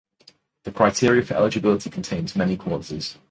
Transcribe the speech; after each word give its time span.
The 0.63 0.71
criteria 0.71 1.21
for 1.23 1.35
eligibility 1.35 1.91
contains 1.91 2.35
many 2.35 2.57
clauses. 2.57 3.19